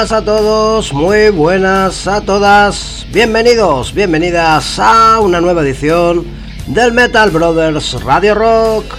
[0.00, 3.04] Buenas a todos, muy buenas a todas.
[3.12, 6.24] Bienvenidos, bienvenidas a una nueva edición
[6.68, 8.94] del Metal Brothers Radio Rock.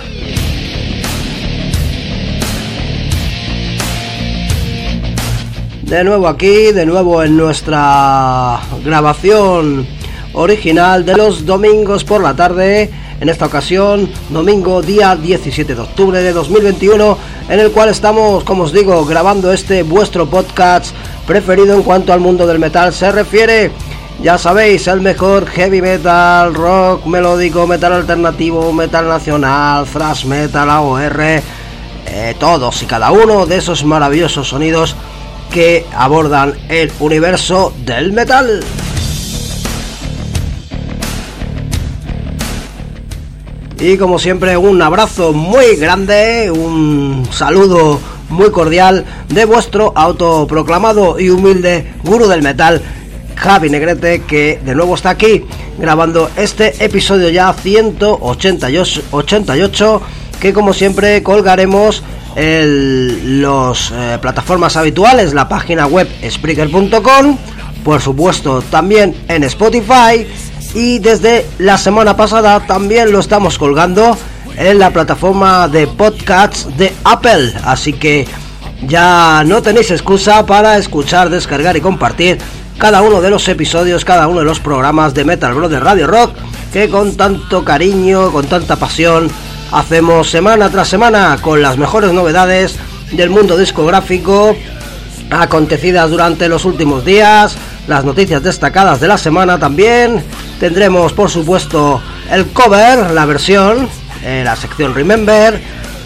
[5.81, 9.87] De nuevo aquí, de nuevo en nuestra grabación
[10.33, 12.91] original de los domingos por la tarde.
[13.19, 17.17] En esta ocasión, domingo día 17 de octubre de 2021,
[17.51, 20.95] en el cual estamos, como os digo, grabando este vuestro podcast
[21.27, 23.71] preferido en cuanto al mundo del metal se refiere.
[24.23, 31.21] Ya sabéis, el mejor heavy metal, rock melódico, metal alternativo, metal nacional, thrash metal, AOR,
[31.21, 34.95] eh, todos y cada uno de esos maravillosos sonidos
[35.51, 38.63] que abordan el universo del metal.
[43.81, 47.99] Y como siempre, un abrazo muy grande, un saludo
[48.29, 52.79] muy cordial de vuestro autoproclamado y humilde gurú del metal,
[53.35, 55.45] Javi Negrete, que de nuevo está aquí
[55.79, 60.01] grabando este episodio ya 188,
[60.39, 62.03] que como siempre colgaremos
[62.35, 67.35] en las eh, plataformas habituales, la página web Spreaker.com,
[67.83, 70.27] por supuesto también en Spotify
[70.73, 74.17] y desde la semana pasada también lo estamos colgando
[74.57, 77.53] en la plataforma de podcasts de Apple.
[77.63, 78.27] Así que
[78.87, 82.37] ya no tenéis excusa para escuchar, descargar y compartir
[82.77, 86.35] cada uno de los episodios, cada uno de los programas de Metal Brother Radio Rock
[86.71, 89.29] que con tanto cariño, con tanta pasión
[89.71, 92.75] hacemos semana tras semana con las mejores novedades
[93.11, 94.55] del mundo discográfico
[95.29, 97.55] acontecidas durante los últimos días,
[97.87, 100.23] las noticias destacadas de la semana también.
[100.59, 103.87] Tendremos, por supuesto, el cover, la versión,
[104.23, 105.59] eh, la sección Remember,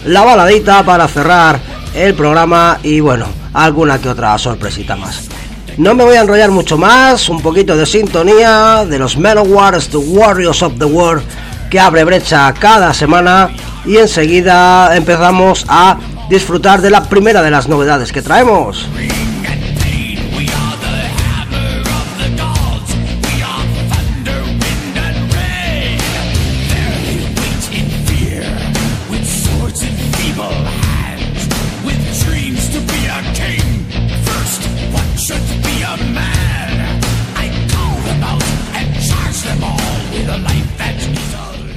[0.04, 1.60] la baladita para cerrar
[1.94, 5.28] el programa y bueno, alguna que otra sorpresita más.
[5.76, 10.00] No me voy a enrollar mucho más, un poquito de sintonía de los Wars to
[10.00, 11.22] Warriors of the World
[11.70, 13.50] que abre brecha cada semana
[13.84, 15.98] y enseguida empezamos a
[16.30, 18.88] disfrutar de la primera de las novedades que traemos.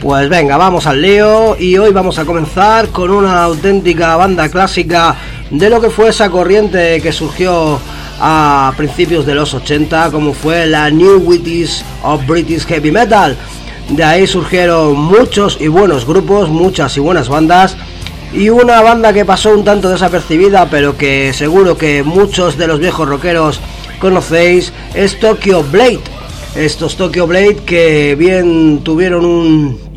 [0.09, 5.15] Pues venga, vamos al lío y hoy vamos a comenzar con una auténtica banda clásica
[5.51, 7.79] de lo que fue esa corriente que surgió
[8.19, 13.37] a principios de los 80 como fue la New Witties of British Heavy Metal.
[13.89, 17.77] De ahí surgieron muchos y buenos grupos, muchas y buenas bandas
[18.33, 22.79] y una banda que pasó un tanto desapercibida pero que seguro que muchos de los
[22.79, 23.59] viejos rockeros
[23.99, 25.99] conocéis es Tokyo Blade.
[26.55, 29.88] Estos Tokyo Blade que bien tuvieron un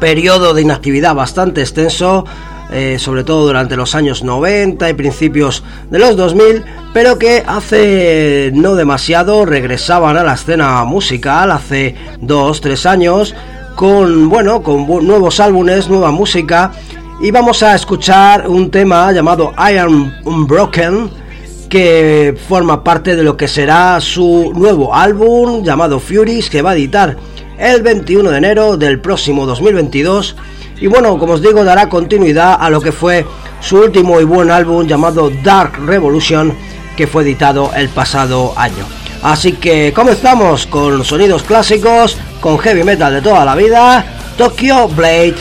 [0.00, 2.24] periodo de inactividad bastante extenso
[2.72, 8.50] eh, sobre todo durante los años 90 y principios de los 2000, pero que hace
[8.54, 13.36] no demasiado regresaban a la escena musical, hace dos, tres años,
[13.76, 16.72] con, bueno, con nuevos álbumes, nueva música,
[17.20, 21.08] y vamos a escuchar un tema llamado I Am Unbroken,
[21.68, 26.74] que forma parte de lo que será su nuevo álbum llamado Furies, que va a
[26.74, 27.16] editar
[27.58, 30.36] el 21 de enero del próximo 2022.
[30.80, 33.24] Y bueno, como os digo, dará continuidad a lo que fue
[33.60, 36.54] su último y buen álbum llamado Dark Revolution,
[36.96, 38.84] que fue editado el pasado año.
[39.22, 44.04] Así que comenzamos con sonidos clásicos, con heavy metal de toda la vida,
[44.36, 45.36] Tokyo Blade,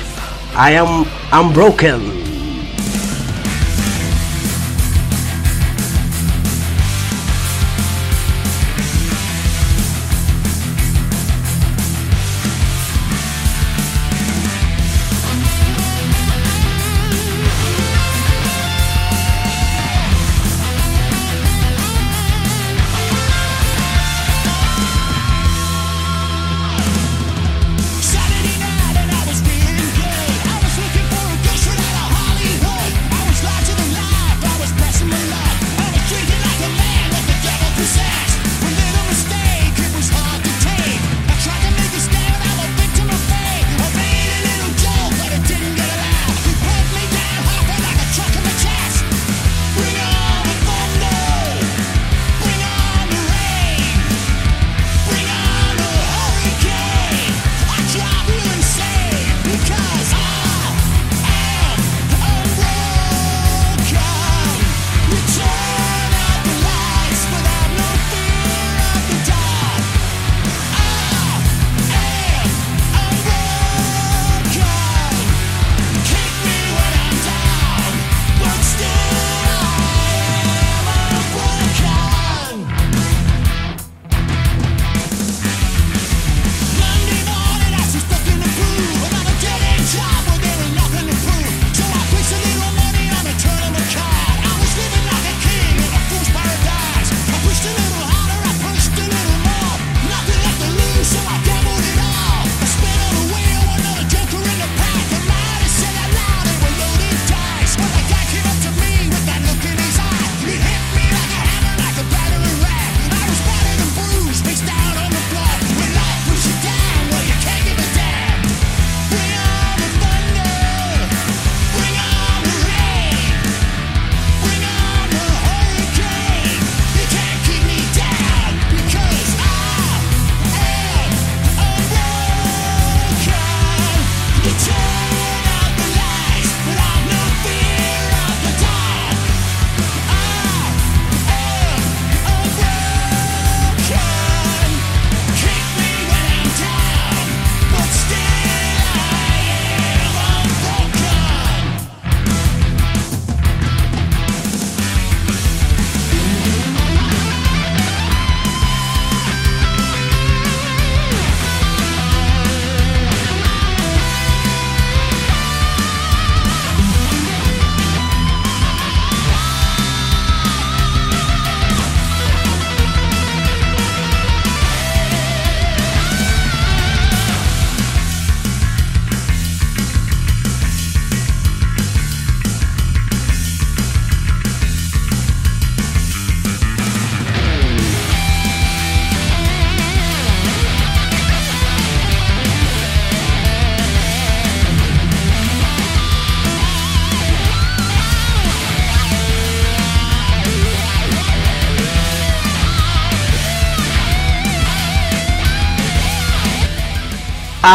[0.58, 2.25] I Am Unbroken.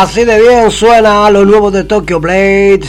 [0.00, 2.80] Así de bien suena lo nuevo de Tokyo Blade.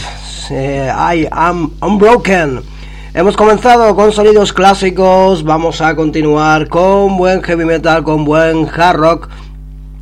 [0.50, 2.62] Eh, I am unbroken.
[3.12, 5.44] Hemos comenzado con sonidos clásicos.
[5.44, 9.28] Vamos a continuar con buen heavy metal, con buen hard rock.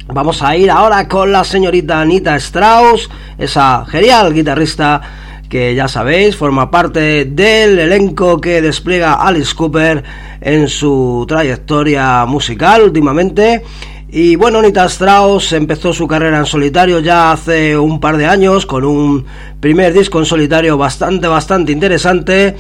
[0.07, 5.01] Vamos a ir ahora con la señorita Anita Strauss, esa genial guitarrista
[5.49, 10.05] que ya sabéis forma parte del elenco que despliega Alice Cooper
[10.41, 13.65] en su trayectoria musical últimamente
[14.13, 18.67] y bueno, Nita Strauss empezó su carrera en solitario ya hace un par de años
[18.67, 19.25] con un
[19.61, 22.57] primer disco en solitario bastante, bastante interesante.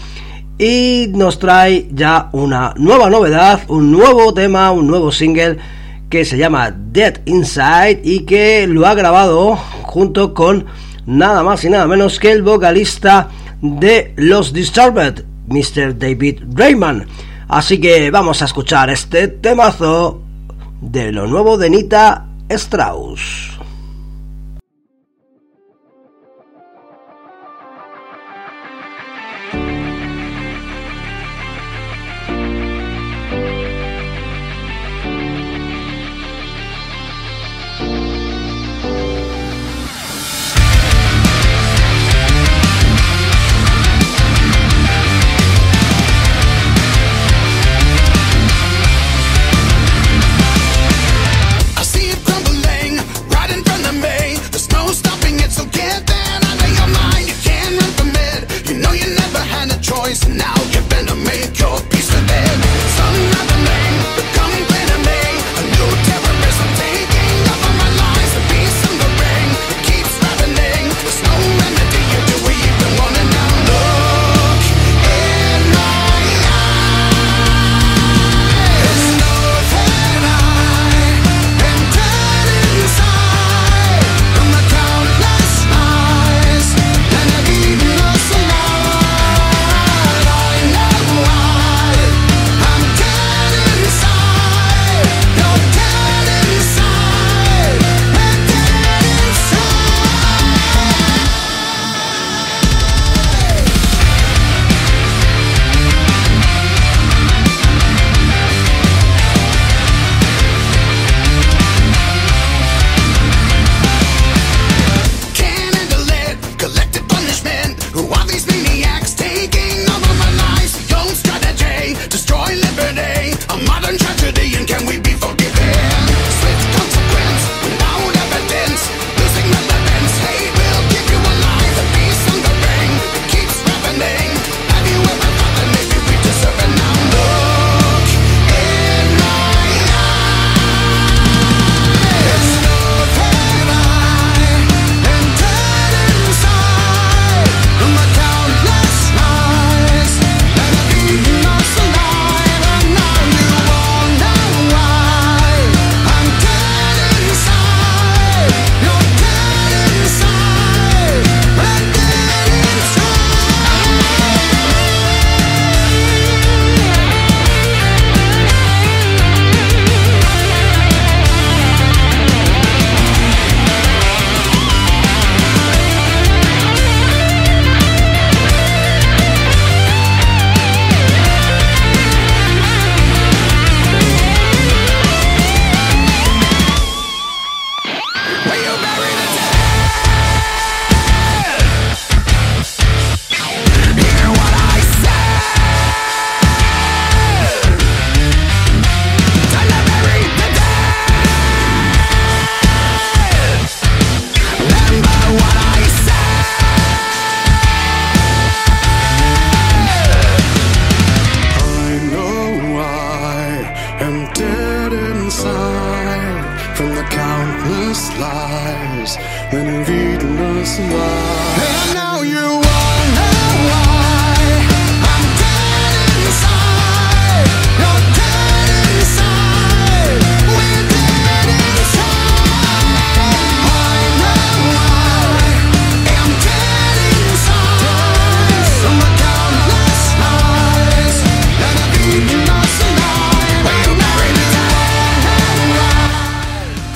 [0.58, 5.58] Y nos trae ya una nueva novedad, un nuevo tema, un nuevo single
[6.08, 10.66] que se llama Dead Inside y que lo ha grabado junto con
[11.06, 13.28] nada más y nada menos que el vocalista
[13.60, 15.98] de los Disturbed, Mr.
[15.98, 17.06] David Rayman.
[17.48, 20.29] Así que vamos a escuchar este temazo
[20.80, 23.49] de lo nuevo de Nita Strauss.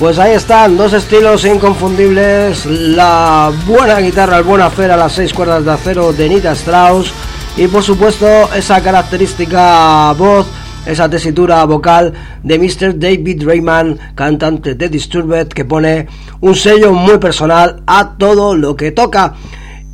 [0.05, 5.65] Pues ahí están, dos estilos inconfundibles, la buena guitarra, el buena fera, las seis cuerdas
[5.65, 7.11] de acero de Nita Strauss
[7.57, 10.45] y por supuesto esa característica voz,
[10.85, 12.99] esa tesitura vocal de Mr.
[12.99, 16.07] David Rayman, cantante de Disturbed, que pone
[16.39, 19.33] un sello muy personal a todo lo que toca.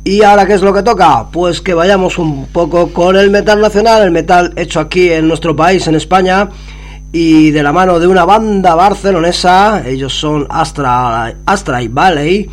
[0.04, 1.28] ¿Y ahora qué es lo que toca?
[1.32, 5.56] Pues que vayamos un poco con el metal nacional, el metal hecho aquí en nuestro
[5.56, 6.50] país, en España
[7.12, 12.48] y de la mano de una banda barcelonesa, ellos son Astra, Astra y Valley,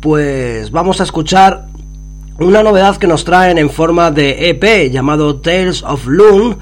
[0.00, 1.64] pues vamos a escuchar
[2.38, 6.58] una novedad que nos traen en forma de EP llamado Tales of Loon,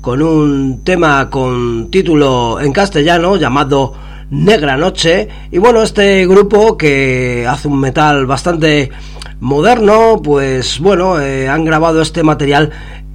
[0.00, 3.92] con un tema con título en castellano llamado
[4.30, 5.28] Negra Noche.
[5.50, 8.90] Y bueno, este grupo que hace un metal bastante
[9.40, 12.70] moderno, pues bueno, eh, han grabado este material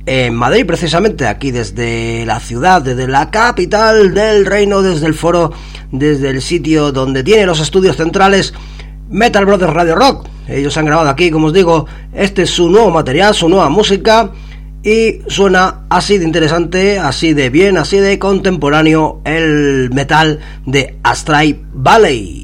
[0.05, 5.51] en Madrid, precisamente, aquí desde la ciudad, desde la capital del reino, desde el foro,
[5.91, 8.53] desde el sitio donde tiene los estudios centrales
[9.09, 12.89] Metal Brothers Radio Rock, Ellos han grabado aquí, como os digo, este es su nuevo
[12.91, 14.31] material, su nueva música
[14.83, 21.61] y suena así de interesante, así de bien, así de contemporáneo el metal de Astray
[21.73, 22.40] Valley.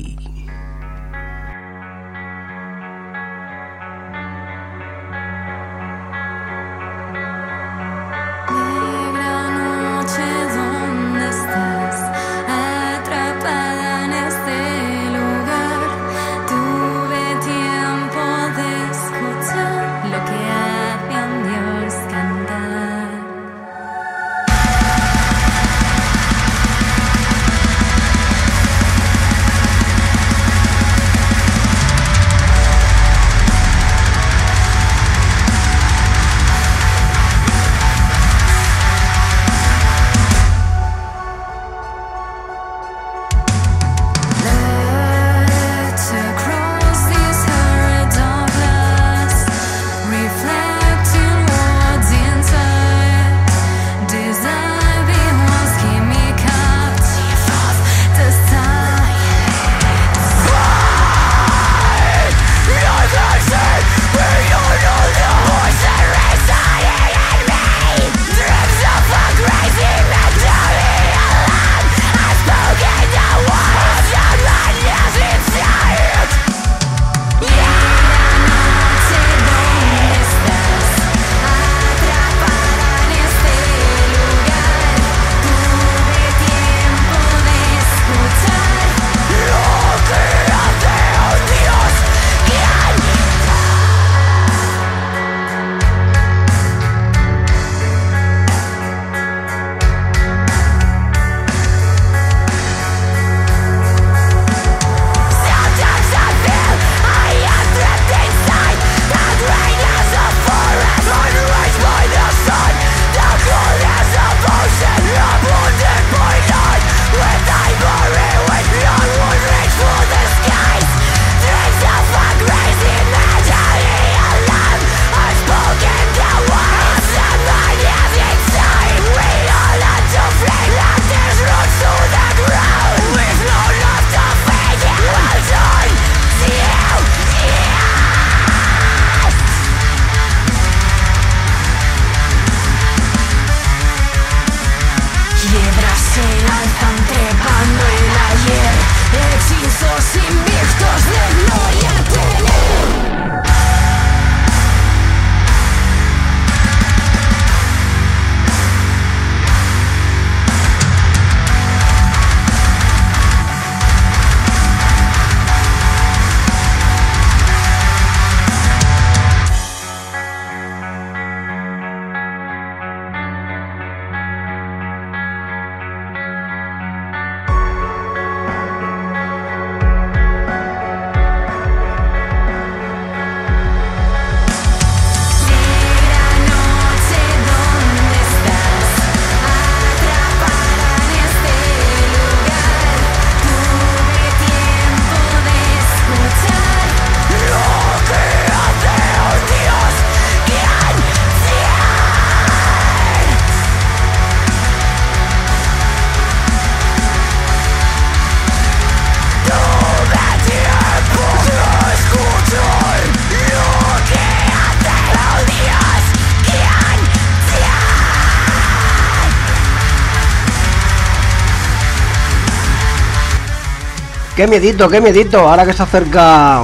[224.37, 225.39] Qué miedito, qué miedito.
[225.39, 226.61] Ahora que se acerca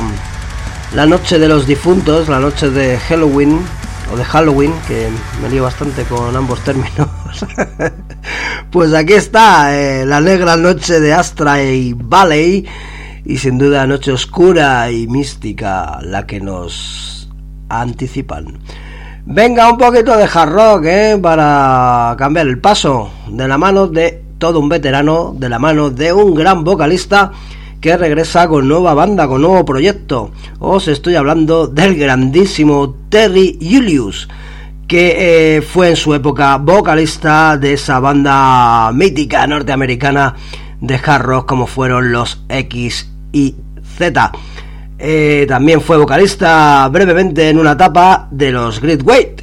[0.94, 3.62] la noche de los difuntos, la noche de Halloween,
[4.14, 5.10] o de Halloween, que
[5.42, 7.10] me lío bastante con ambos términos.
[8.70, 12.64] pues aquí está eh, la negra noche de Astra y Valley,
[13.26, 17.28] y sin duda noche oscura y mística la que nos
[17.70, 18.60] anticipan.
[19.26, 21.20] Venga, un poquito de hard rock, ¿eh?
[21.20, 26.14] Para cambiar el paso de la mano de todo un veterano, de la mano de
[26.14, 27.32] un gran vocalista
[27.84, 30.32] que regresa con nueva banda, con nuevo proyecto.
[30.60, 34.30] Os estoy hablando del grandísimo Terry Julius,
[34.88, 40.34] que eh, fue en su época vocalista de esa banda mítica norteamericana
[40.80, 43.54] de hard rock como fueron los X y
[43.98, 44.32] Z.
[44.98, 49.42] Eh, también fue vocalista brevemente en una etapa de los Great Weight.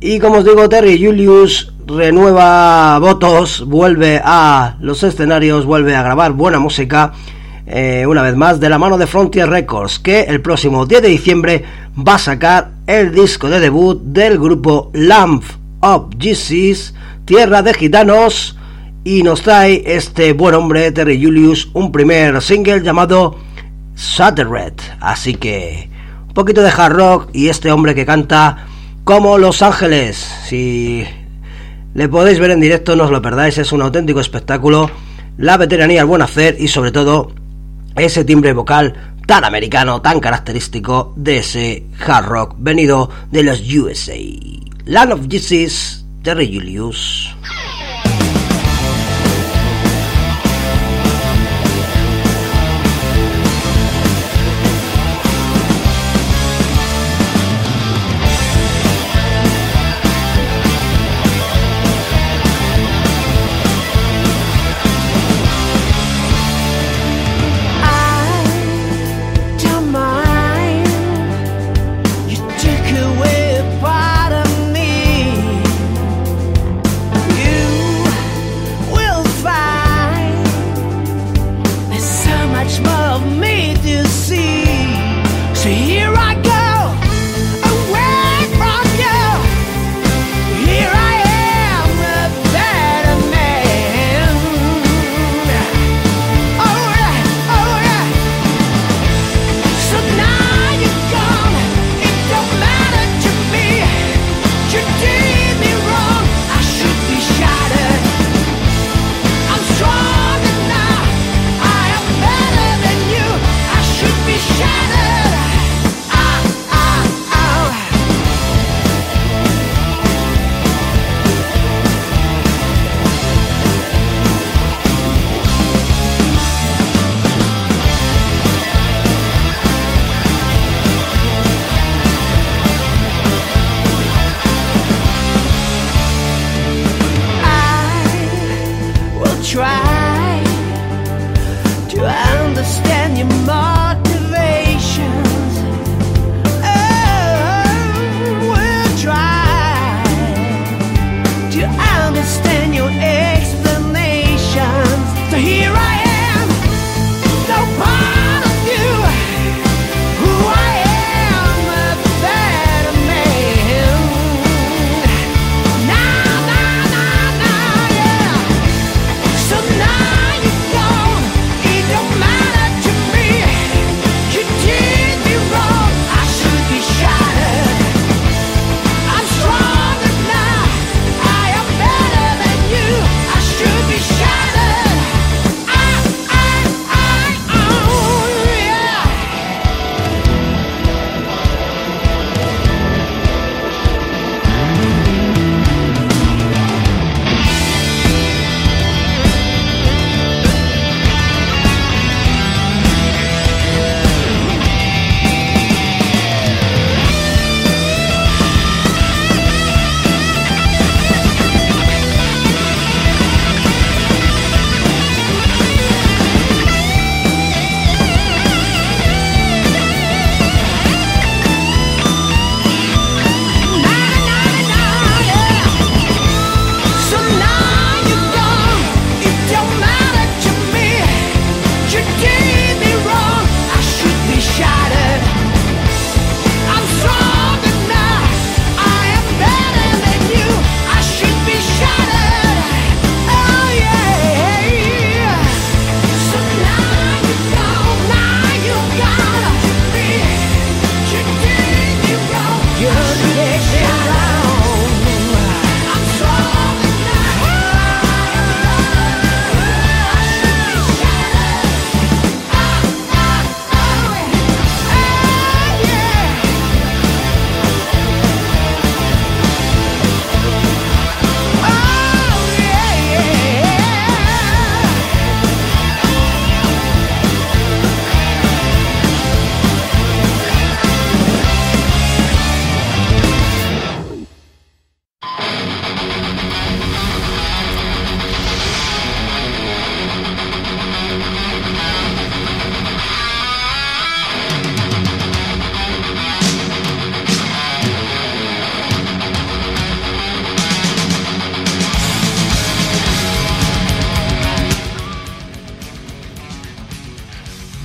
[0.00, 6.32] Y como os digo, Terry Julius renueva votos, vuelve a los escenarios, vuelve a grabar
[6.32, 7.14] buena música
[7.70, 11.08] eh, una vez más de la mano de Frontier Records, que el próximo 10 de
[11.08, 11.64] diciembre
[11.96, 15.44] va a sacar el disco de debut del grupo Lamp
[15.80, 16.94] of Jesus,
[17.26, 18.56] Tierra de Gitanos,
[19.04, 23.36] y nos trae este buen hombre, Terry Julius, un primer single llamado
[24.18, 24.74] Red.
[25.00, 25.90] Así que
[26.26, 28.66] un poquito de hard rock y este hombre que canta
[29.04, 30.16] como Los Ángeles.
[30.46, 31.04] Si
[31.92, 34.90] le podéis ver en directo, no os lo perdáis, es un auténtico espectáculo.
[35.36, 37.32] La veteranía, el buen hacer y sobre todo
[38.00, 38.94] ese timbre vocal
[39.26, 44.16] tan americano, tan característico de ese hard rock venido de los USA.
[44.86, 47.34] Land of Jesus, Terry Julius.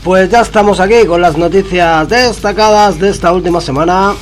[0.03, 4.13] Pues ya estamos aquí con las noticias destacadas de esta última semana.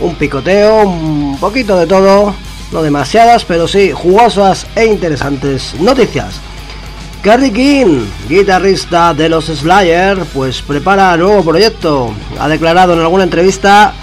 [0.00, 2.34] Un picoteo, un poquito de todo,
[2.72, 6.40] no demasiadas, pero sí jugosas e interesantes noticias.
[7.22, 12.12] Gary King, guitarrista de los Slayer, pues prepara nuevo proyecto.
[12.40, 13.94] Ha declarado en alguna entrevista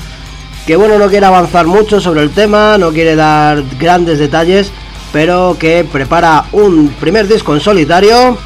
[0.65, 4.71] que bueno, no quiere avanzar mucho sobre el tema, no quiere dar grandes detalles,
[5.11, 8.37] pero que prepara un primer disco en solitario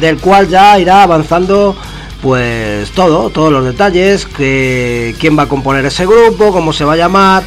[0.00, 1.76] del cual ya irá avanzando
[2.22, 6.94] pues todo, todos los detalles, que quién va a componer ese grupo, cómo se va
[6.94, 7.42] a llamar,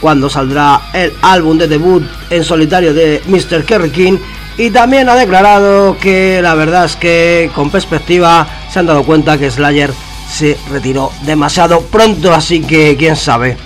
[0.00, 3.64] cuándo saldrá el álbum de debut en solitario de Mr.
[3.64, 4.18] Kerry King
[4.58, 9.38] y también ha declarado que la verdad es que con perspectiva se han dado cuenta
[9.38, 9.92] que Slayer
[10.28, 13.56] se retiró demasiado pronto, así que quién sabe.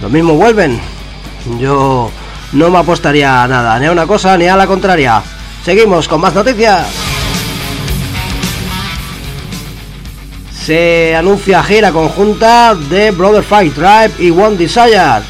[0.00, 0.80] Lo mismo vuelven.
[1.58, 2.10] Yo
[2.52, 5.22] no me apostaría nada, ni a una cosa ni a la contraria.
[5.64, 7.05] Seguimos con más noticias.
[10.66, 15.22] Se anuncia gira conjunta de Brother Fight Tribe y One Desire.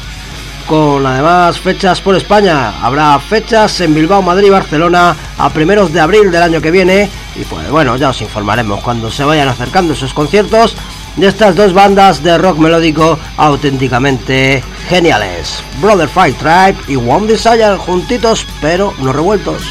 [0.65, 2.73] Con además fechas por España.
[2.81, 7.07] Habrá fechas en Bilbao, Madrid y Barcelona a primeros de abril del año que viene.
[7.35, 10.75] Y pues bueno, ya os informaremos cuando se vayan acercando esos conciertos
[11.17, 15.61] de estas dos bandas de rock melódico auténticamente geniales.
[15.79, 19.61] Brother Fight Tribe y One Desire juntitos pero no revueltos.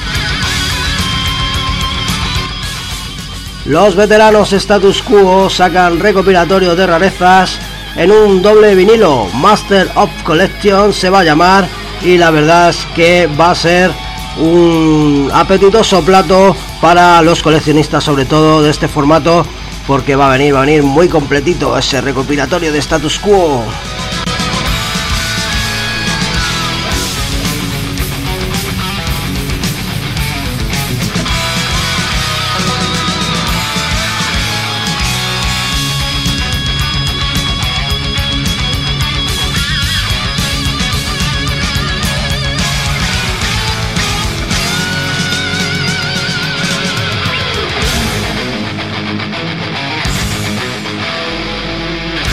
[3.67, 7.59] Los veteranos Status Quo sacan recopilatorio de rarezas
[7.97, 9.27] en un doble vinilo.
[9.35, 11.67] Master of Collection se va a llamar
[12.01, 13.91] y la verdad es que va a ser
[14.39, 19.45] un apetitoso plato para los coleccionistas sobre todo de este formato
[19.89, 23.65] porque va a venir, va a venir muy completito ese recopilatorio de Status Quo.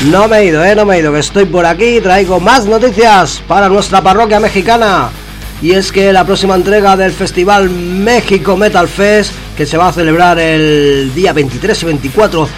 [0.10, 2.66] No me he ido, eh, no me he ido, que estoy por aquí traigo más
[2.66, 5.10] noticias para nuestra parroquia mexicana.
[5.62, 9.94] Y es que la próxima entrega del Festival México Metal Fest, que se va a
[9.94, 12.50] celebrar el día 23 y 24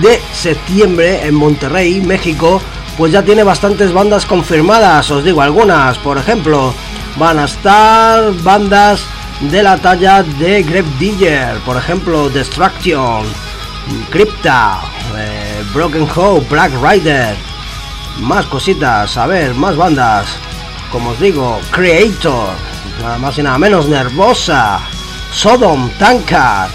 [0.00, 2.62] de septiembre en Monterrey, México,
[2.96, 6.72] pues ya tiene bastantes bandas confirmadas, os digo algunas, por ejemplo,
[7.16, 9.02] van a estar bandas
[9.40, 13.24] de la talla de Greg Digger, por ejemplo, Destruction,
[14.10, 14.80] Crypta,
[15.16, 17.34] eh, Broken Hope, Black Rider,
[18.20, 20.26] más cositas, a ver, más bandas,
[20.90, 22.54] como os digo, Creator,
[23.00, 24.80] nada más y nada menos, Nervosa,
[25.32, 26.70] Sodom, Tankard,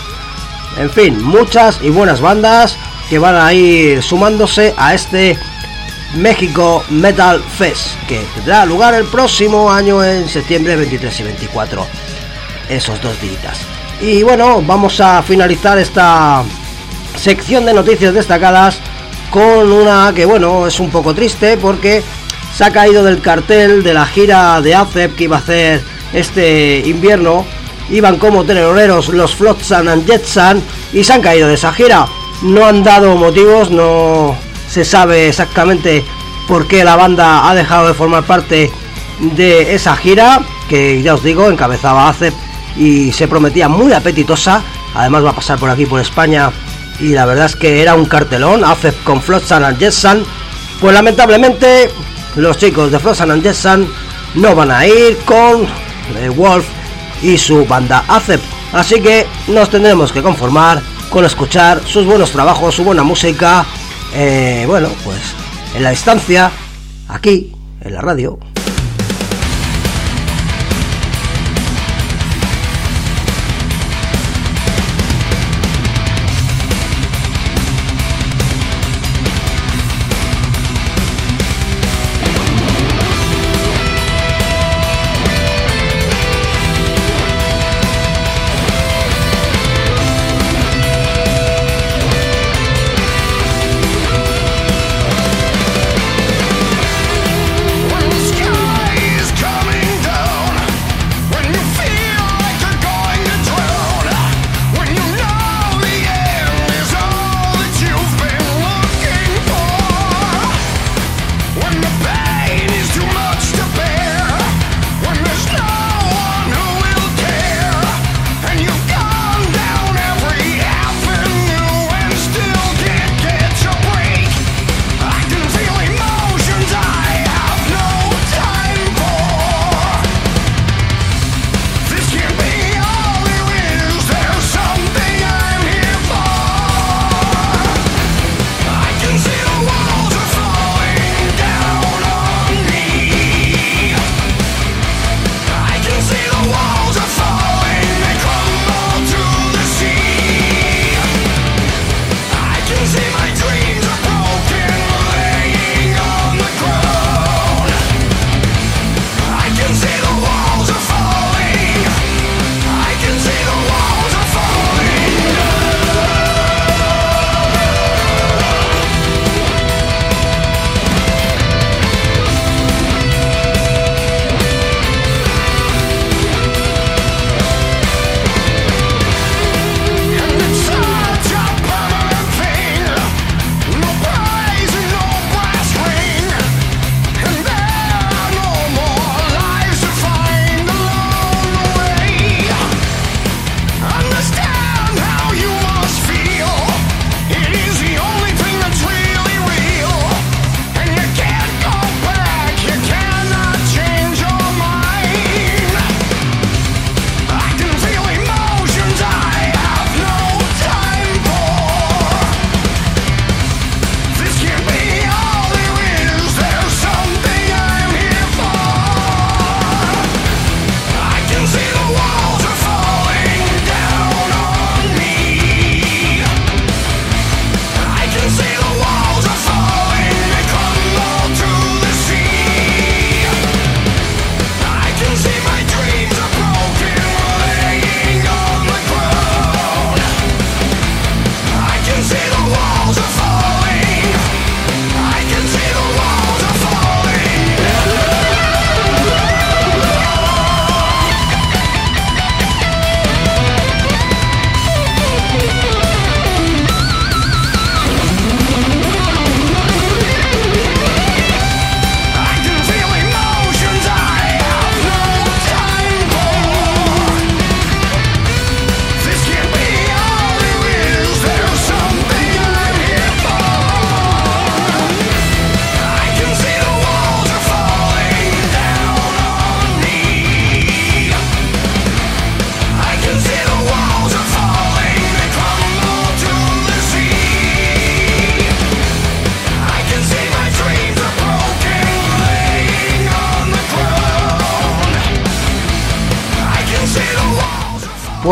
[0.77, 2.77] en fin, muchas y buenas bandas
[3.09, 5.37] que van a ir sumándose a este
[6.15, 11.87] México Metal Fest, que tendrá lugar el próximo año en septiembre 23 y 24,
[12.69, 13.59] esos dos días.
[14.01, 16.43] Y bueno, vamos a finalizar esta
[17.17, 18.79] sección de noticias destacadas
[19.31, 22.03] con una que bueno, es un poco triste porque
[22.55, 25.81] se ha caído del cartel de la gira de ACEP que iba a hacer
[26.13, 27.45] este invierno.
[27.89, 32.07] Iban como teloneros los Flotsam and Jetsan y se han caído de esa gira.
[32.41, 34.35] No han dado motivos, no
[34.69, 36.03] se sabe exactamente
[36.47, 38.71] por qué la banda ha dejado de formar parte
[39.19, 42.33] de esa gira que ya os digo encabezaba ACEP
[42.75, 44.61] y se prometía muy apetitosa.
[44.95, 46.51] Además va a pasar por aquí por España
[46.99, 50.23] y la verdad es que era un cartelón, hace con Flotsam and Jetsan.
[50.81, 51.89] Pues lamentablemente
[52.35, 53.87] los chicos de Flotsam and Jetsan
[54.35, 55.63] no van a ir con
[56.15, 56.65] eh, Wolf
[57.21, 58.41] y su banda ACEP.
[58.73, 63.65] Así que nos tendremos que conformar con escuchar sus buenos trabajos, su buena música,
[64.13, 65.19] eh, bueno, pues
[65.75, 66.51] en la distancia,
[67.07, 68.39] aquí, en la radio.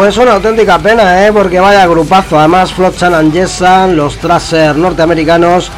[0.05, 1.33] Pues una auténtica pena, ¿eh?
[1.33, 2.37] Porque vaya grupazo.
[2.37, 5.71] Además, Flotsam and Jessan, los Tracer norteamericanos,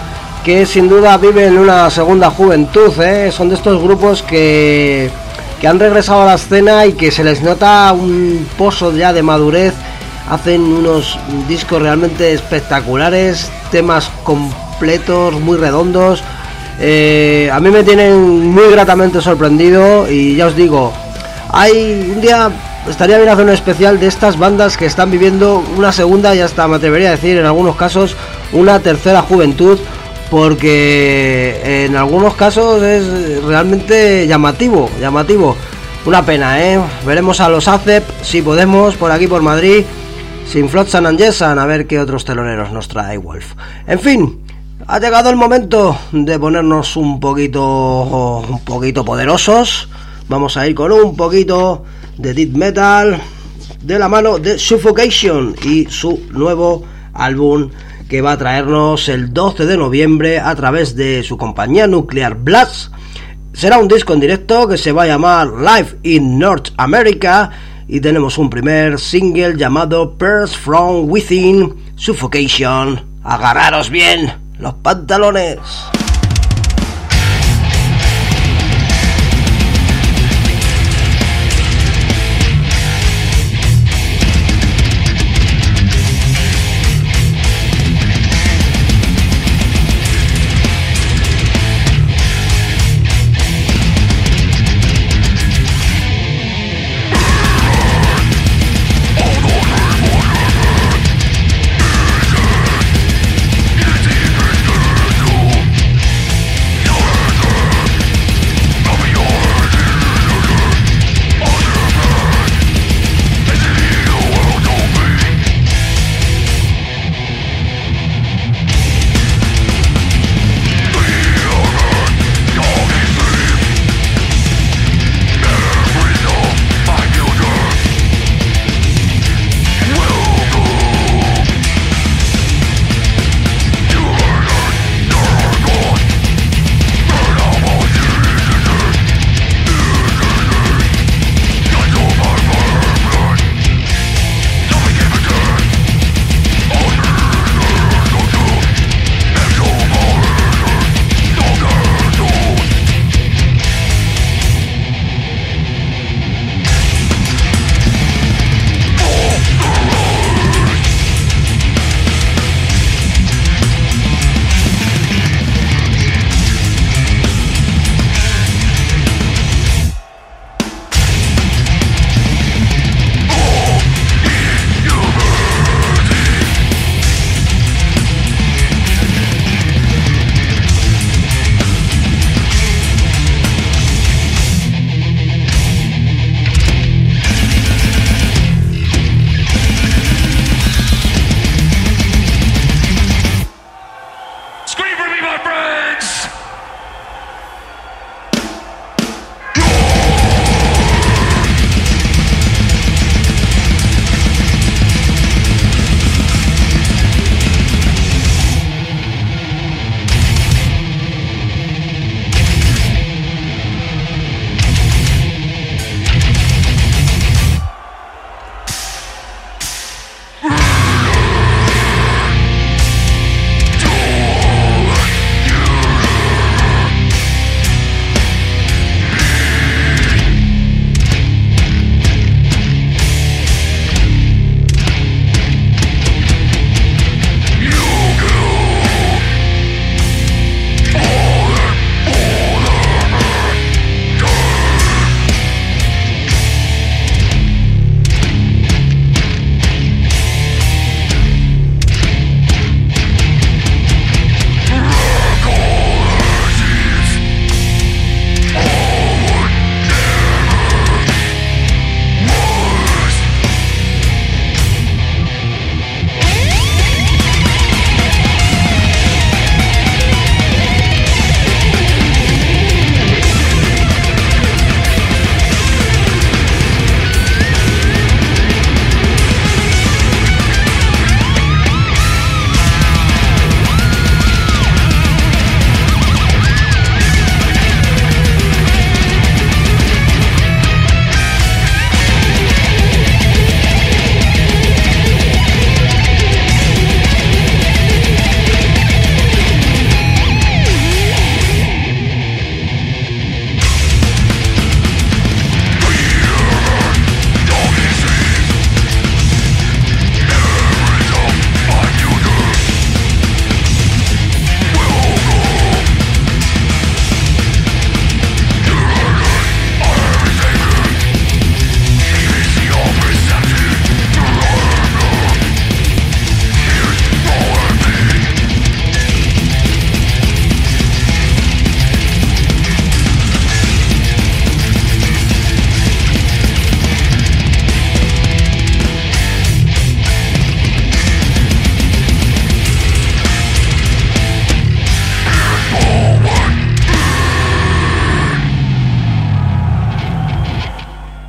[0.44, 3.32] que sin duda viven una segunda juventud, ¿eh?
[3.32, 5.10] Son de estos grupos que,
[5.62, 9.24] que han regresado a la escena y que se les nota un pozo ya de
[9.24, 9.74] madurez.
[10.30, 16.22] Hacen unos discos realmente espectaculares, temas completos, muy redondos.
[16.82, 20.92] Eh, a mí me tienen muy gratamente sorprendido y ya os digo,
[21.50, 22.52] hay un día
[22.90, 26.68] estaría bien hacer un especial de estas bandas que están viviendo una segunda y hasta
[26.68, 28.16] me atrevería a decir en algunos casos
[28.54, 29.80] una tercera juventud
[30.30, 35.56] porque en algunos casos es realmente llamativo, llamativo.
[36.06, 36.80] Una pena, ¿eh?
[37.06, 39.84] Veremos a los ACEP si podemos por aquí por Madrid
[40.48, 43.54] sin Flotsam and Jessan a ver qué otros teloneros nos trae Wolf.
[43.86, 44.40] En fin,
[44.86, 49.90] ha llegado el momento de ponernos un poquito un poquito poderosos.
[50.30, 51.84] Vamos a ir con un poquito
[52.18, 53.22] de death metal
[53.82, 57.70] de la mano de Suffocation y su nuevo álbum
[58.10, 62.92] que va a traernos el 12 de noviembre a través de su compañía Nuclear Blast.
[63.54, 67.50] Será un disco en directo que se va a llamar Live in North America
[67.88, 73.02] y tenemos un primer single llamado Pearls from Within Suffocation.
[73.24, 75.60] Agarraros bien los pantalones.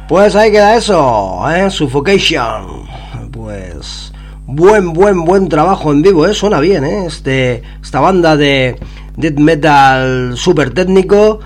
[0.09, 1.71] Pues ahí queda eso, ¿eh?
[1.71, 2.89] Suffocation.
[3.31, 4.11] Pues
[4.47, 6.33] buen, buen, buen trabajo en vivo, ¿eh?
[6.33, 7.05] Suena bien, ¿eh?
[7.05, 8.79] Este, esta banda de
[9.19, 11.41] death metal super técnico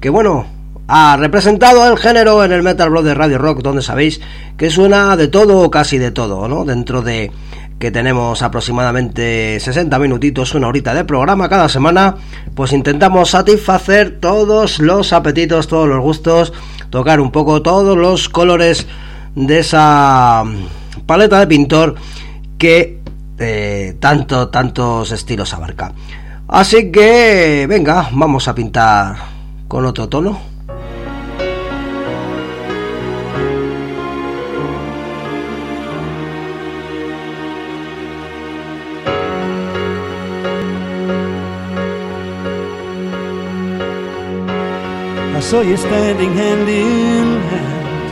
[0.00, 0.46] que, bueno,
[0.88, 4.20] ha representado el género en el Metal Blog de Radio Rock, donde sabéis
[4.56, 6.64] que suena de todo o casi de todo, ¿no?
[6.64, 7.30] Dentro de
[7.78, 12.16] que tenemos aproximadamente 60 minutitos, una horita de programa cada semana,
[12.56, 16.52] pues intentamos satisfacer todos los apetitos, todos los gustos,
[16.90, 18.86] tocar un poco todos los colores
[19.34, 20.44] de esa
[21.06, 21.94] paleta de pintor
[22.58, 23.00] que
[23.38, 25.92] eh, tanto, tantos estilos abarca.
[26.48, 29.16] Así que, venga, vamos a pintar
[29.68, 30.47] con otro tono.
[45.48, 48.10] Saw you standing hand in hand.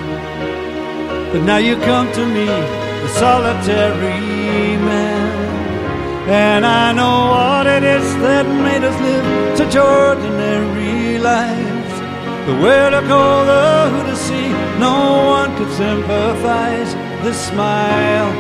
[1.33, 5.37] But now you come to me, the solitary man.
[6.31, 9.27] And I know what it is that made us live
[9.59, 11.95] such ordinary lives.
[12.47, 14.49] The where to go, the who to see,
[14.87, 14.97] no
[15.37, 16.95] one could sympathize.
[17.23, 18.31] The smile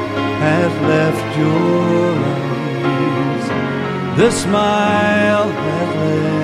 [0.47, 3.47] has left your eyes.
[4.17, 6.36] The smile has left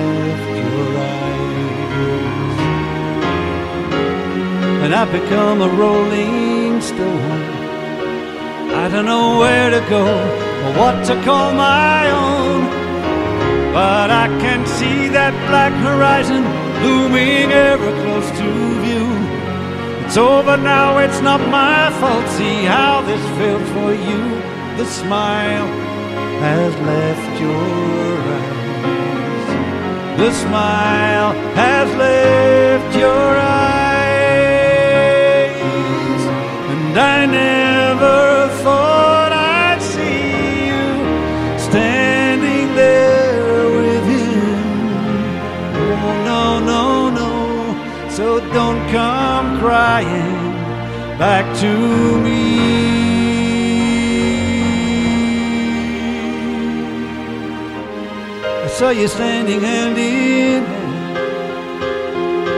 [4.83, 7.41] and I've become a rolling stone.
[8.83, 12.65] I don't know where to go or what to call my own,
[13.71, 16.43] but I can see that black horizon
[16.83, 18.47] looming ever close to
[18.83, 19.07] view.
[20.05, 22.27] It's over now, it's not my fault.
[22.37, 24.21] See how this felt for you.
[24.75, 25.67] The smile
[26.43, 29.47] has left your eyes.
[30.19, 33.72] The smile has left your eyes.
[36.93, 40.85] And I never thought I'd see you
[41.57, 44.61] standing there with him.
[46.05, 48.09] Oh, no, no, no.
[48.11, 50.53] So don't come crying
[51.17, 51.71] back to
[52.21, 52.43] me.
[58.65, 61.07] I saw you standing hand in hand.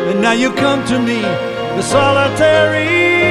[0.09, 1.21] And now you come to me,
[1.77, 3.24] the solitary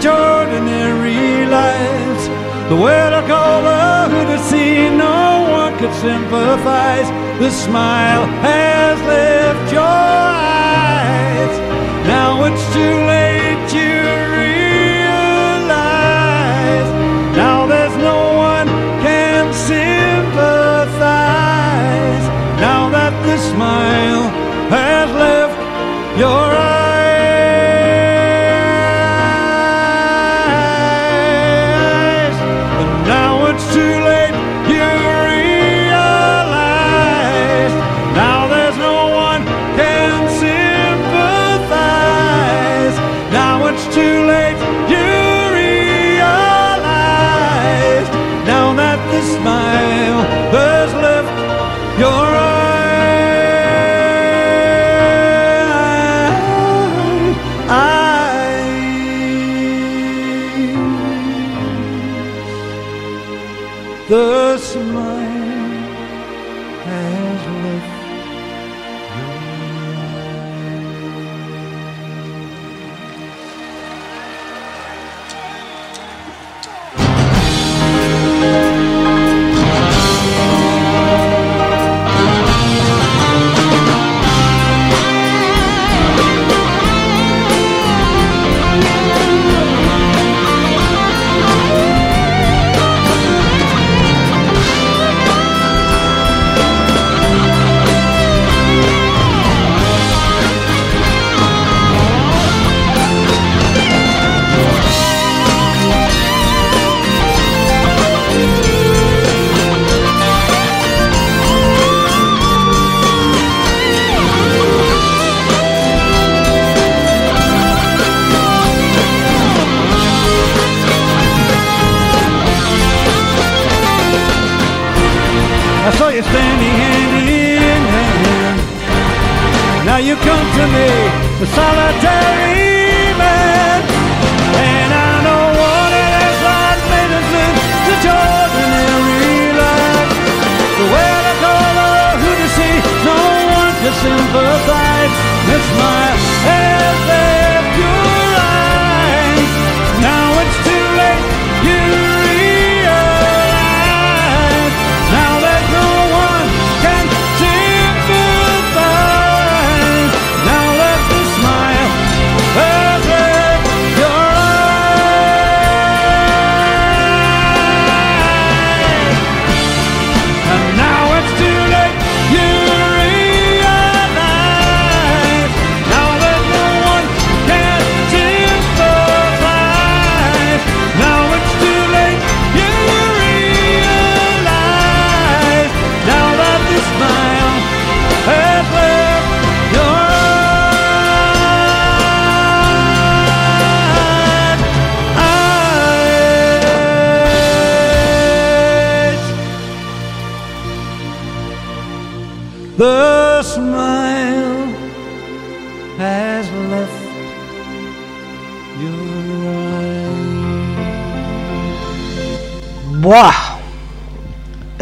[0.00, 2.28] such ordinary lives.
[2.68, 3.62] The world to call,
[4.08, 7.08] who to see, no one could sympathize.
[7.38, 11.58] The smile has left your eyes.
[12.06, 13.86] Now it's too late to
[14.38, 15.70] realize.
[17.36, 18.68] Now there's no one
[19.02, 21.00] can sympathize.
[22.60, 24.30] Now that the smile
[24.70, 25.58] has left
[26.18, 26.79] your eyes.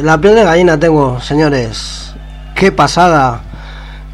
[0.09, 2.15] La piel de gallina tengo, señores.
[2.55, 3.43] Qué pasada.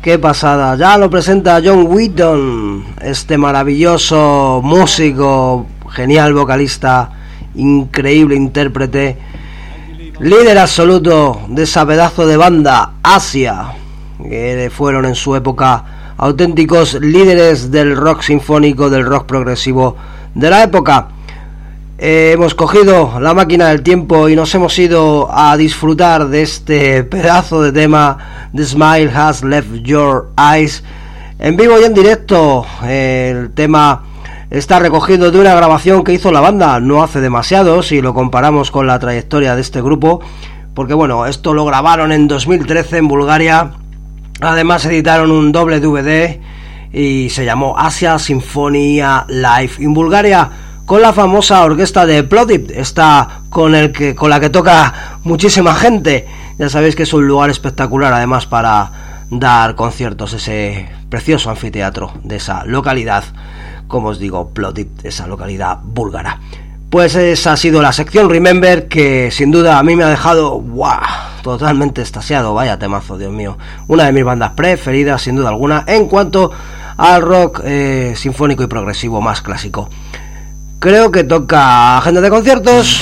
[0.02, 0.74] Qué pasada.
[0.74, 7.10] Ya lo presenta John Wheaton, este maravilloso músico, genial vocalista,
[7.54, 9.18] increíble intérprete,
[10.18, 13.74] líder absoluto de esa pedazo de banda Asia,
[14.20, 19.94] que fueron en su época auténticos líderes del rock sinfónico, del rock progresivo
[20.34, 21.06] de la época.
[21.96, 27.04] Eh, hemos cogido la máquina del tiempo y nos hemos ido a disfrutar de este
[27.04, 30.82] pedazo de tema The Smile Has Left Your Eyes
[31.38, 32.66] en vivo y en directo.
[32.84, 34.02] el tema
[34.50, 38.72] está recogido de una grabación que hizo la banda no hace demasiado si lo comparamos
[38.72, 40.20] con la trayectoria de este grupo.
[40.74, 43.70] Porque bueno, esto lo grabaron en 2013 en Bulgaria.
[44.40, 46.40] Además editaron un doble DVD
[46.92, 50.50] y se llamó Asia Sinfonía Live en Bulgaria
[50.86, 55.74] con la famosa orquesta de Plodip, está con el que con la que toca muchísima
[55.74, 56.26] gente.
[56.58, 62.36] Ya sabéis que es un lugar espectacular además para dar conciertos ese precioso anfiteatro de
[62.36, 63.24] esa localidad,
[63.88, 66.40] como os digo, Plodip, esa localidad búlgara.
[66.90, 70.60] Pues esa ha sido la sección Remember que sin duda a mí me ha dejado
[70.60, 71.00] ¡guau!
[71.42, 73.58] totalmente estasiado, vaya temazo, Dios mío.
[73.88, 76.52] Una de mis bandas preferidas sin duda alguna en cuanto
[76.96, 79.88] al rock eh, sinfónico y progresivo más clásico
[80.84, 83.00] creo que toca agenda de conciertos.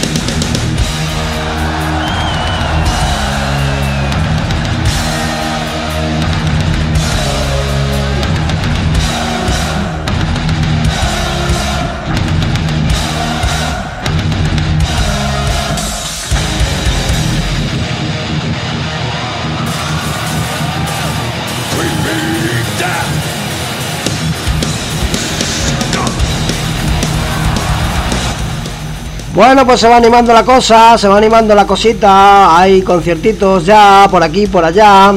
[29.34, 34.06] Bueno, pues se va animando la cosa, se va animando la cosita, hay conciertitos ya
[34.10, 35.14] por aquí, por allá,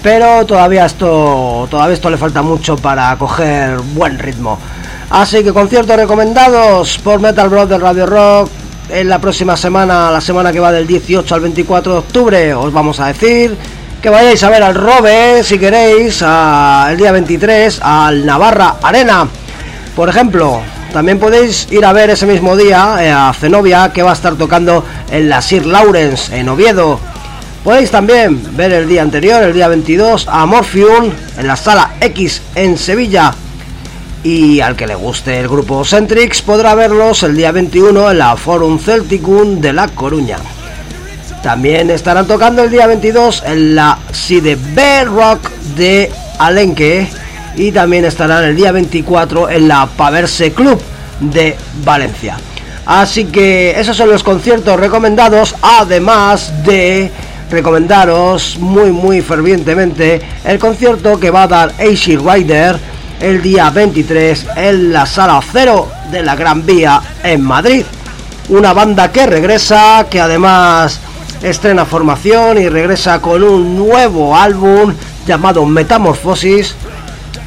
[0.00, 4.56] pero todavía esto, todavía esto le falta mucho para coger buen ritmo.
[5.10, 8.50] Así que conciertos recomendados por Metal Brothers Radio Rock
[8.88, 12.72] en la próxima semana, la semana que va del 18 al 24 de octubre, os
[12.72, 13.56] vamos a decir
[14.00, 19.26] que vayáis a ver al Robe, si queréis, el día 23 al Navarra Arena.
[19.96, 24.10] Por ejemplo, también podéis ir a ver ese mismo día eh, a Zenobia que va
[24.10, 27.00] a estar tocando en la Sir Lawrence en Oviedo.
[27.64, 32.42] Podéis también ver el día anterior, el día 22, a Morphium en la sala X
[32.54, 33.34] en Sevilla.
[34.22, 38.36] Y al que le guste el grupo Centrix podrá verlos el día 21 en la
[38.36, 40.38] Forum Celticum de La Coruña.
[41.42, 44.58] También estarán tocando el día 22 en la Side
[45.06, 47.08] Rock de Alenque
[47.56, 50.80] y también estarán el día 24 en la Paverse Club
[51.20, 52.36] de Valencia.
[52.86, 57.10] Así que esos son los conciertos recomendados, además de
[57.50, 62.78] recomendaros muy muy fervientemente el concierto que va a dar AC Rider
[63.20, 67.84] el día 23 en la sala cero de la Gran Vía en Madrid.
[68.48, 71.00] Una banda que regresa, que además
[71.42, 74.94] estrena formación y regresa con un nuevo álbum
[75.26, 76.74] llamado Metamorfosis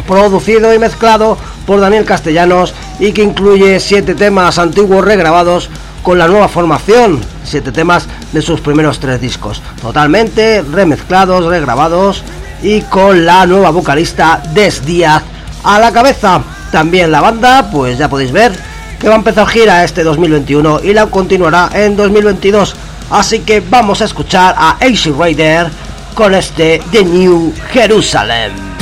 [0.08, 5.70] producido y mezclado por Daniel Castellanos y que incluye siete temas antiguos regrabados
[6.02, 12.24] con la nueva formación, siete temas de sus primeros tres discos, totalmente remezclados, regrabados
[12.62, 15.24] y con la nueva vocalista Des Díaz
[15.64, 16.42] a la cabeza.
[16.72, 18.52] También la banda, pues ya podéis ver
[19.00, 22.76] que va a empezar gira este 2021 y la continuará en 2022.
[23.12, 25.68] Así que vamos a escuchar a AC Rider
[26.16, 28.73] con este The New Jerusalem.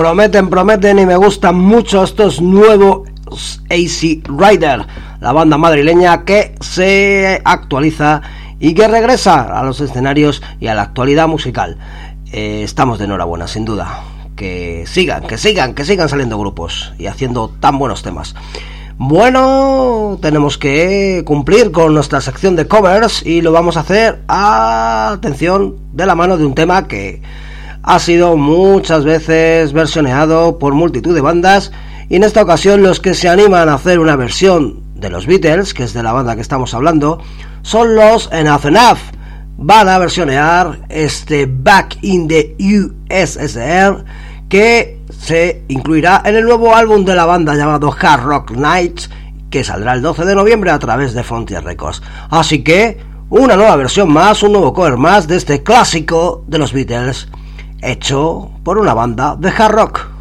[0.00, 3.06] Prometen, prometen y me gustan mucho estos nuevos
[3.68, 4.86] AC Rider,
[5.20, 8.22] la banda madrileña que se actualiza
[8.58, 11.76] y que regresa a los escenarios y a la actualidad musical.
[12.32, 14.02] Eh, estamos de enhorabuena, sin duda.
[14.36, 18.34] Que sigan, que sigan, que sigan saliendo grupos y haciendo tan buenos temas.
[18.96, 25.10] Bueno, tenemos que cumplir con nuestra sección de covers y lo vamos a hacer a
[25.12, 27.20] atención de la mano de un tema que
[27.82, 31.72] ha sido muchas veces versioneado por multitud de bandas
[32.08, 35.72] y en esta ocasión los que se animan a hacer una versión de los Beatles,
[35.74, 37.20] que es de la banda que estamos hablando,
[37.62, 38.98] son los Enough Enough.
[39.56, 44.04] Van a versionear este Back in the USSR
[44.48, 49.10] que se incluirá en el nuevo álbum de la banda llamado Hard Rock Nights
[49.50, 52.02] que saldrá el 12 de noviembre a través de Frontier Records.
[52.30, 56.72] Así que una nueva versión más, un nuevo cover más de este clásico de los
[56.72, 57.28] Beatles
[57.82, 60.19] hecho por una banda de hard rock.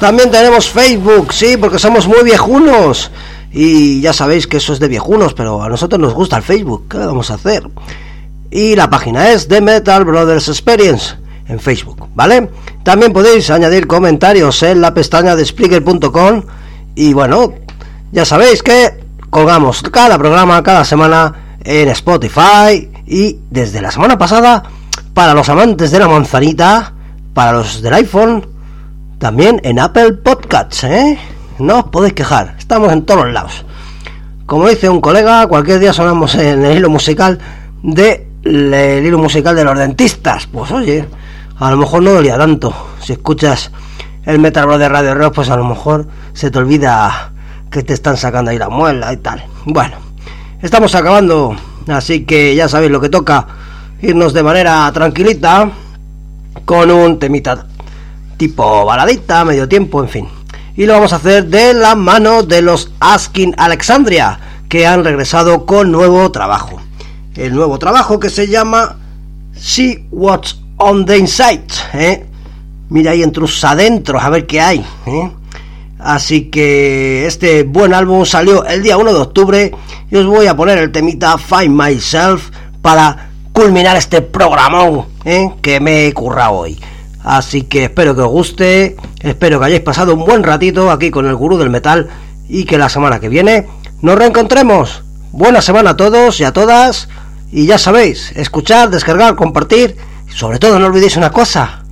[0.00, 3.12] También tenemos Facebook, sí, porque somos muy viejunos.
[3.52, 6.88] Y ya sabéis que eso es de viejunos, pero a nosotros nos gusta el Facebook.
[6.88, 7.62] ¿Qué vamos a hacer?
[8.50, 11.14] Y la página es de Metal Brothers Experience
[11.46, 12.48] en Facebook, ¿vale?
[12.84, 16.42] También podéis añadir comentarios en la pestaña de Spreaker.com
[16.94, 17.54] y bueno,
[18.12, 24.62] ya sabéis que colgamos cada programa cada semana en Spotify y desde la semana pasada
[25.14, 26.92] para los amantes de la manzanita,
[27.32, 28.46] para los del iPhone,
[29.18, 31.18] también en Apple Podcasts, ¿eh?
[31.58, 33.64] No os podéis quejar, estamos en todos lados.
[34.44, 37.38] Como dice un colega, cualquier día sonamos en el hilo musical
[37.82, 40.46] de el hilo musical de los dentistas.
[40.46, 41.06] Pues oye,
[41.58, 42.74] a lo mejor no dolía tanto.
[43.00, 43.70] Si escuchas
[44.24, 47.32] el Metal de Radio Rock, pues a lo mejor se te olvida
[47.70, 49.44] que te están sacando ahí la muela y tal.
[49.64, 49.96] Bueno,
[50.62, 51.56] estamos acabando
[51.88, 53.46] Así que ya sabéis lo que toca,
[54.00, 55.70] irnos de manera tranquilita
[56.64, 57.66] con un temita
[58.36, 60.28] tipo baladita, medio tiempo, en fin.
[60.76, 65.66] Y lo vamos a hacer de la mano de los Asking Alexandria, que han regresado
[65.66, 66.80] con nuevo trabajo.
[67.36, 68.96] El nuevo trabajo que se llama
[69.54, 71.64] See What's on the Inside.
[71.94, 72.26] ¿eh?
[72.90, 74.84] Mira ahí entrus adentro, a ver qué hay.
[75.06, 75.30] ¿eh?
[75.98, 79.74] Así que este buen álbum salió el día 1 de octubre
[80.10, 82.50] y os voy a poner el temita Find Myself
[82.82, 85.50] para culminar este programón ¿eh?
[85.62, 86.78] que me he currado hoy.
[87.22, 91.26] Así que espero que os guste, espero que hayáis pasado un buen ratito aquí con
[91.26, 92.10] el gurú del metal
[92.46, 93.66] y que la semana que viene
[94.02, 95.02] nos reencontremos.
[95.32, 97.08] Buena semana a todos y a todas.
[97.50, 99.96] Y ya sabéis, escuchar, descargar, compartir.
[100.34, 101.84] Sobre todo no olvidéis una cosa,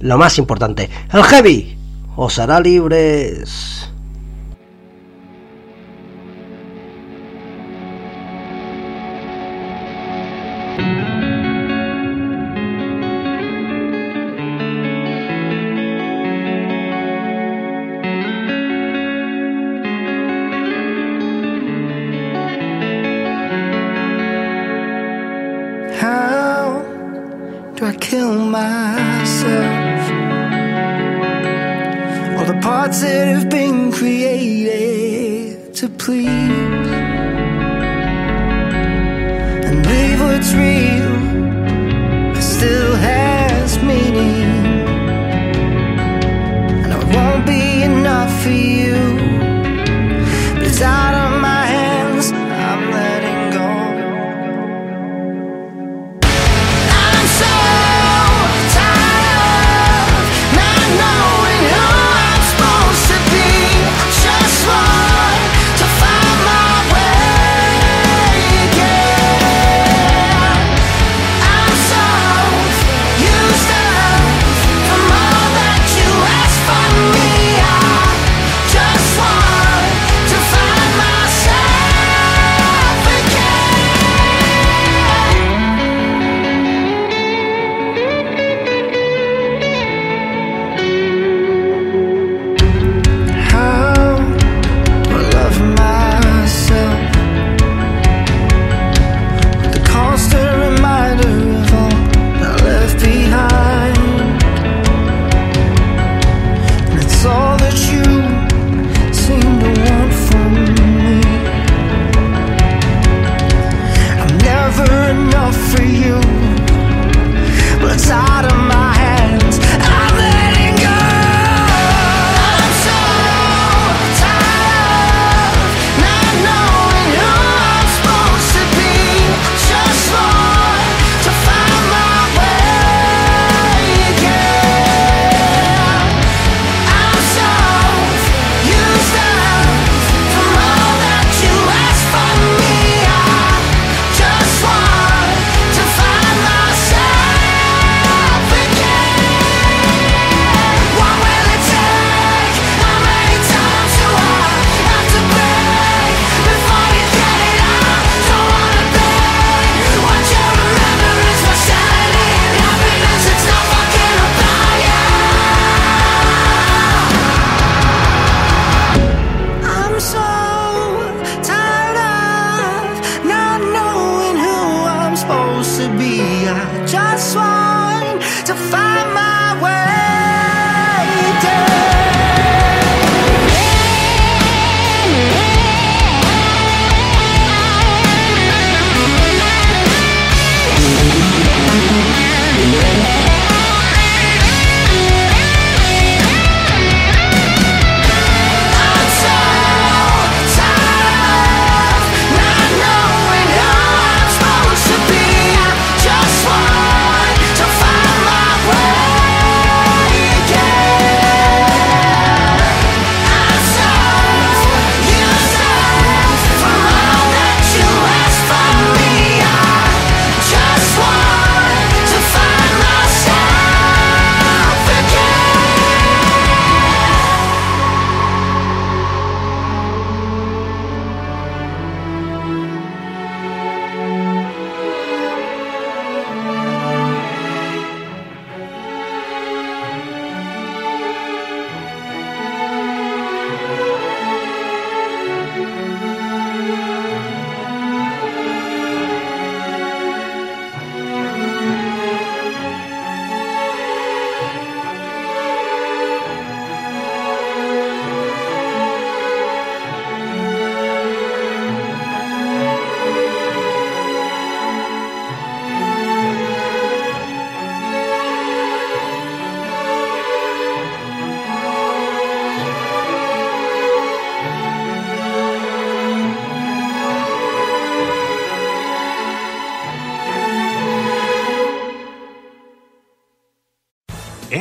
[0.00, 1.78] lo más importante, el heavy
[2.16, 3.88] os hará libres.